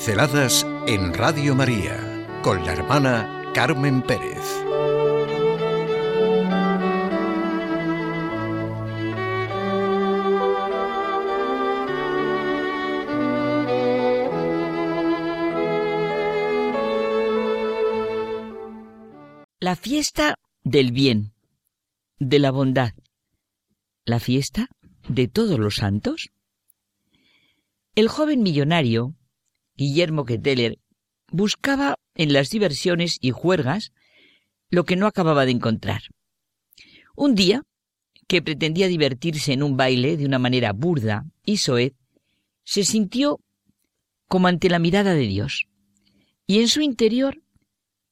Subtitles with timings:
[0.00, 4.38] Pinceladas en Radio María con la hermana Carmen Pérez.
[19.58, 21.34] La fiesta del bien,
[22.18, 22.94] de la bondad,
[24.06, 24.70] la fiesta
[25.10, 26.30] de todos los santos.
[27.94, 29.14] El joven millonario
[29.80, 30.78] Guillermo Ketteler
[31.32, 33.92] buscaba en las diversiones y juergas
[34.68, 36.02] lo que no acababa de encontrar.
[37.16, 37.62] Un día,
[38.28, 41.94] que pretendía divertirse en un baile de una manera burda y soez,
[42.62, 43.40] se sintió
[44.28, 45.64] como ante la mirada de Dios,
[46.46, 47.42] y en su interior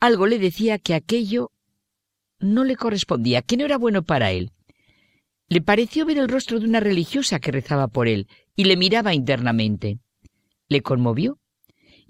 [0.00, 1.52] algo le decía que aquello
[2.40, 4.50] no le correspondía, que no era bueno para él.
[5.46, 9.14] Le pareció ver el rostro de una religiosa que rezaba por él y le miraba
[9.14, 10.00] internamente.
[10.68, 11.38] Le conmovió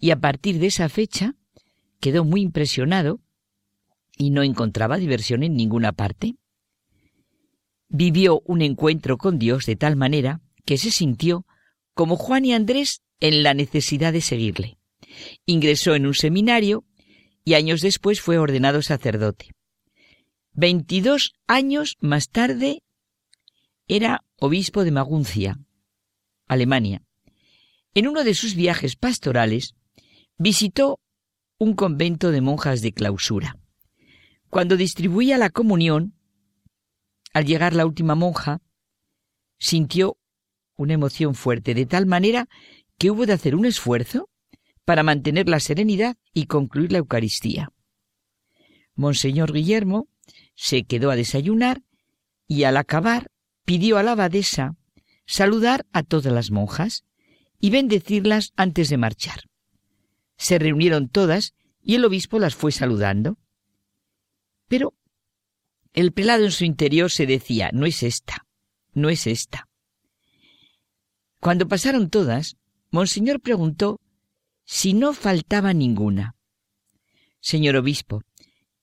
[0.02, 1.36] y a partir de esa fecha
[2.00, 3.20] quedó muy impresionado
[4.18, 6.34] y no encontraba diversión en ninguna parte.
[7.88, 11.46] Vivió un encuentro con Dios de tal manera que se sintió
[11.94, 14.76] como Juan y Andrés en la necesidad de seguirle.
[15.46, 16.84] Ingresó en un seminario
[17.44, 19.50] y años después fue ordenado sacerdote.
[20.52, 22.82] Veintidós años más tarde
[23.86, 25.60] era obispo de Maguncia,
[26.48, 27.04] Alemania.
[27.94, 29.76] En uno de sus viajes pastorales
[30.42, 30.98] visitó
[31.56, 33.58] un convento de monjas de clausura.
[34.50, 36.14] Cuando distribuía la comunión,
[37.32, 38.60] al llegar la última monja,
[39.60, 40.18] sintió
[40.76, 42.48] una emoción fuerte, de tal manera
[42.98, 44.28] que hubo de hacer un esfuerzo
[44.84, 47.70] para mantener la serenidad y concluir la Eucaristía.
[48.96, 50.08] Monseñor Guillermo
[50.56, 51.82] se quedó a desayunar
[52.48, 53.28] y al acabar
[53.64, 54.74] pidió a la abadesa
[55.24, 57.04] saludar a todas las monjas
[57.60, 59.51] y bendecirlas antes de marchar
[60.42, 63.38] se reunieron todas y el obispo las fue saludando.
[64.66, 64.94] Pero
[65.92, 68.44] el pelado en su interior se decía, no es esta,
[68.92, 69.68] no es esta.
[71.38, 72.56] Cuando pasaron todas,
[72.90, 74.00] Monseñor preguntó
[74.64, 76.34] si no faltaba ninguna.
[77.40, 78.22] Señor obispo,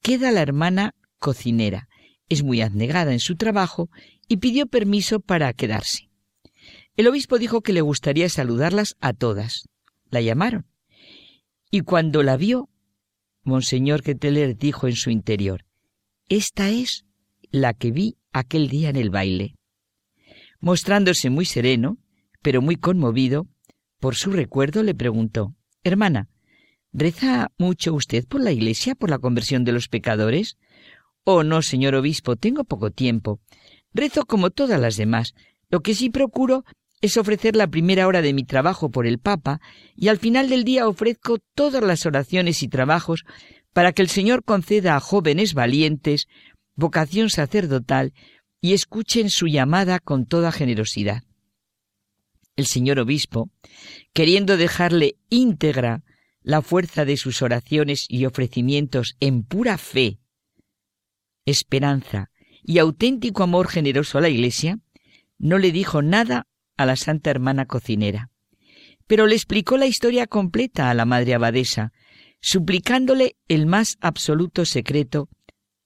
[0.02, 1.90] queda la hermana cocinera.
[2.30, 3.90] Es muy abnegada en su trabajo
[4.30, 6.10] y pidió permiso para quedarse.
[6.96, 9.68] El obispo dijo que le gustaría saludarlas a todas.
[10.10, 10.70] La llamaron.
[11.72, 12.70] Y cuando la vio,
[13.44, 15.66] Monseñor Queteler dijo en su interior,
[16.28, 17.06] Esta es
[17.52, 19.56] la que vi aquel día en el baile.
[20.60, 22.00] Mostrándose muy sereno,
[22.42, 23.48] pero muy conmovido,
[24.00, 26.28] por su recuerdo le preguntó, Hermana,
[26.92, 30.58] ¿reza mucho usted por la iglesia, por la conversión de los pecadores?
[31.24, 33.42] Oh, no, señor obispo, tengo poco tiempo.
[33.94, 35.36] Rezo como todas las demás.
[35.70, 36.64] Lo que sí procuro
[37.02, 39.62] es ofrecer la primera hora de mi trabajo por el Papa
[39.96, 43.24] y al final del día ofrezco todas las oraciones y trabajos
[43.74, 46.28] para que el Señor conceda a jóvenes valientes
[46.76, 48.14] vocación sacerdotal
[48.62, 51.24] y escuchen su llamada con toda generosidad.
[52.56, 53.50] El señor obispo,
[54.14, 56.04] queriendo dejarle íntegra
[56.42, 60.20] la fuerza de sus oraciones y ofrecimientos en pura fe,
[61.46, 62.32] esperanza
[62.64, 64.80] y auténtico amor generoso a la Iglesia,
[65.38, 66.48] no le dijo nada
[66.80, 68.32] a la santa hermana cocinera.
[69.06, 71.92] Pero le explicó la historia completa a la madre abadesa,
[72.40, 75.28] suplicándole el más absoluto secreto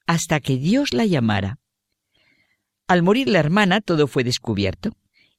[0.05, 1.57] hasta que Dios la llamara.
[2.87, 4.91] Al morir la hermana todo fue descubierto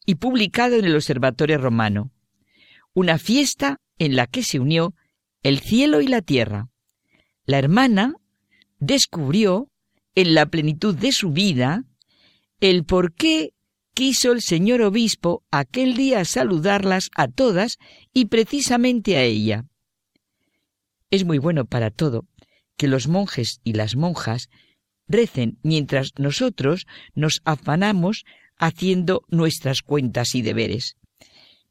[0.05, 2.11] y publicado en el Observatorio Romano.
[2.93, 4.93] Una fiesta en la que se unió
[5.45, 6.69] el cielo y la tierra.
[7.47, 8.17] La hermana
[8.81, 9.71] descubrió
[10.17, 11.85] en la plenitud de su vida
[12.59, 13.54] el por qué
[13.95, 17.79] quiso el señor obispo aquel día saludarlas a todas
[18.13, 19.65] y precisamente a ella.
[21.11, 22.27] Es muy bueno para todo
[22.77, 24.49] que los monjes y las monjas
[25.07, 28.25] recen mientras nosotros nos afanamos
[28.57, 30.97] haciendo nuestras cuentas y deberes.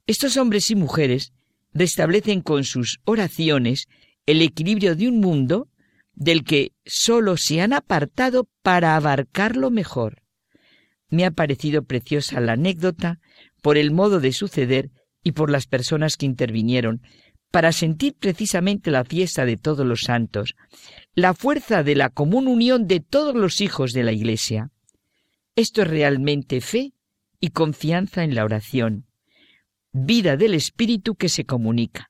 [0.08, 1.34] Estos hombres y mujeres
[1.74, 3.88] restablecen con sus oraciones
[4.26, 5.68] el equilibrio de un mundo
[6.14, 10.23] del que sólo se han apartado para abarcarlo mejor.
[11.14, 13.20] Me ha parecido preciosa la anécdota
[13.62, 14.90] por el modo de suceder
[15.24, 17.04] y por las personas que intervinieron,
[17.52, 20.56] para sentir precisamente la fiesta de todos los santos,
[21.14, 24.72] la fuerza de la común unión de todos los hijos de la Iglesia.
[25.56, 26.94] Esto es realmente fe
[27.40, 29.06] y confianza en la oración,
[29.92, 32.10] vida del Espíritu que se comunica.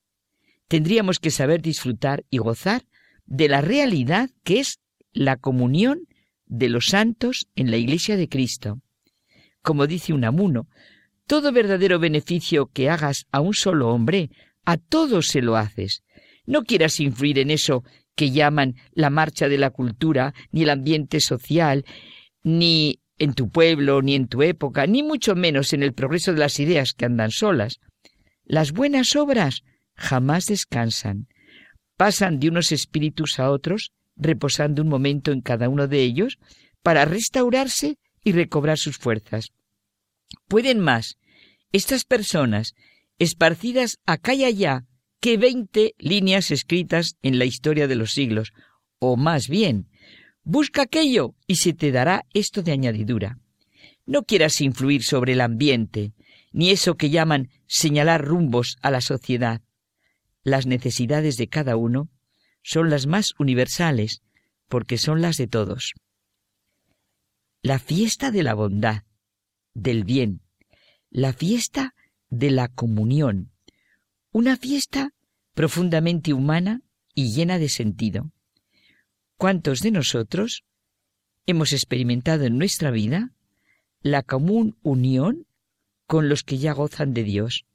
[0.69, 2.85] Tendríamos que saber disfrutar y gozar
[3.25, 4.79] de la realidad que es
[5.11, 6.07] la comunión
[6.45, 8.79] de los santos en la Iglesia de Cristo.
[9.63, 10.67] Como dice Unamuno,
[11.25, 14.29] todo verdadero beneficio que hagas a un solo hombre,
[14.65, 16.03] A todos se lo haces.
[16.45, 17.83] No quieras influir en eso
[18.15, 21.83] que llaman la marcha de la cultura, ni el ambiente social,
[22.43, 26.39] ni en tu pueblo, ni en tu época, ni mucho menos en el progreso de
[26.39, 27.79] las ideas que andan solas.
[28.45, 29.63] Las buenas obras
[29.95, 31.27] jamás descansan.
[31.97, 36.37] Pasan de unos espíritus a otros, reposando un momento en cada uno de ellos,
[36.81, 39.51] para restaurarse y recobrar sus fuerzas.
[40.47, 41.17] Pueden más
[41.71, 42.75] estas personas,
[43.17, 44.85] esparcidas acá y allá,
[45.19, 48.53] que veinte líneas escritas en la historia de los siglos,
[48.99, 49.89] o más bien,
[50.43, 53.39] busca aquello y se te dará esto de añadidura.
[54.05, 56.13] No quieras influir sobre el ambiente,
[56.51, 59.61] ni eso que llaman señalar rumbos a la sociedad.
[60.43, 62.09] Las necesidades de cada uno
[62.61, 64.21] son las más universales,
[64.67, 65.93] porque son las de todos.
[67.65, 69.03] La fiesta de la bondad,
[69.73, 70.41] del bien,
[71.09, 71.95] la fiesta
[72.29, 73.53] de la comunión,
[74.33, 75.13] una fiesta
[75.53, 76.81] profundamente humana
[77.15, 78.33] y llena de sentido.
[79.37, 80.65] ¿Cuántos de nosotros
[81.45, 83.31] hemos experimentado en nuestra vida
[84.01, 85.47] la común unión
[86.05, 87.65] con los que ya gozan de Dios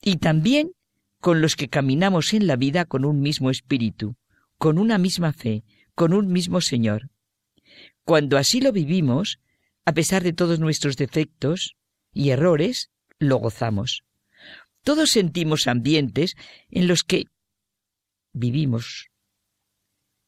[0.00, 0.72] y también
[1.20, 4.16] con los que caminamos en la vida con un mismo espíritu,
[4.56, 5.62] con una misma fe,
[5.94, 7.10] con un mismo Señor?
[8.04, 9.40] Cuando así lo vivimos,
[9.84, 11.76] a pesar de todos nuestros defectos
[12.12, 14.04] y errores, lo gozamos.
[14.82, 16.34] Todos sentimos ambientes
[16.70, 17.24] en los que
[18.32, 19.08] vivimos,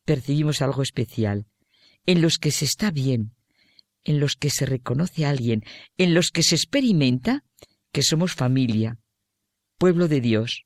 [0.05, 1.47] percibimos algo especial,
[2.07, 3.35] en los que se está bien,
[4.05, 5.65] en los que se reconoce a alguien,
[5.99, 7.45] en los que se experimenta
[7.93, 8.99] que somos familia,
[9.77, 10.65] pueblo de Dios.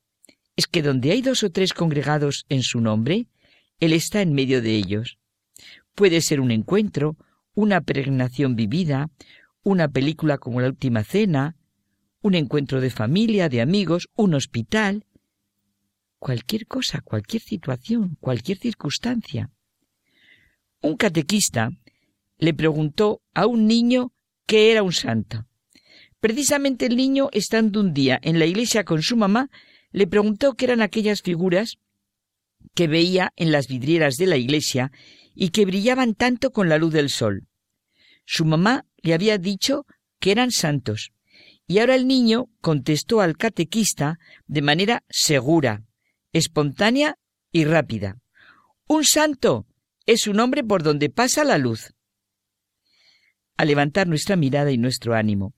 [0.55, 3.27] Es que donde hay dos o tres congregados en su nombre,
[3.79, 5.17] Él está en medio de ellos.
[5.95, 7.17] Puede ser un encuentro,
[7.53, 9.09] una peregrinación vivida,
[9.63, 11.55] una película como la última cena,
[12.21, 15.05] un encuentro de familia, de amigos, un hospital,
[16.19, 19.51] cualquier cosa, cualquier situación, cualquier circunstancia.
[20.81, 21.69] Un catequista
[22.37, 24.13] le preguntó a un niño
[24.45, 25.45] qué era un santo.
[26.19, 29.49] Precisamente el niño, estando un día en la iglesia con su mamá,
[29.91, 31.77] le preguntó qué eran aquellas figuras
[32.73, 34.91] que veía en las vidrieras de la iglesia
[35.33, 37.47] y que brillaban tanto con la luz del sol.
[38.25, 39.85] Su mamá le había dicho
[40.19, 41.11] que eran santos,
[41.67, 45.83] y ahora el niño contestó al catequista de manera segura,
[46.31, 47.17] espontánea
[47.51, 48.19] y rápida.
[48.87, 49.65] Un santo
[50.05, 51.93] es un hombre por donde pasa la luz.
[53.55, 55.53] A levantar nuestra mirada y nuestro ánimo.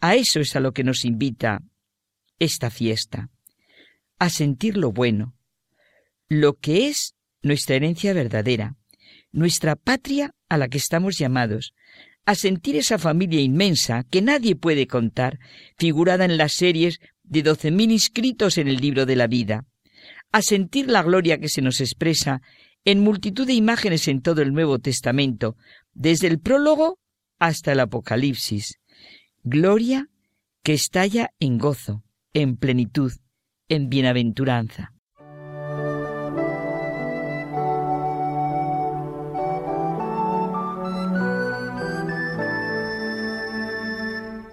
[0.00, 1.62] A eso es a lo que nos invita
[2.38, 3.30] esta fiesta.
[4.18, 5.34] A sentir lo bueno,
[6.28, 8.76] lo que es nuestra herencia verdadera,
[9.32, 11.74] nuestra patria a la que estamos llamados,
[12.24, 15.38] a sentir esa familia inmensa que nadie puede contar,
[15.76, 19.64] figurada en las series de doce mil inscritos en el libro de la vida,
[20.30, 22.40] a sentir la gloria que se nos expresa
[22.84, 25.56] en multitud de imágenes en todo el Nuevo Testamento,
[25.92, 26.98] desde el prólogo
[27.38, 28.78] hasta el Apocalipsis.
[29.42, 30.08] Gloria
[30.62, 33.12] que estalla en gozo, en plenitud,
[33.68, 34.92] en bienaventuranza.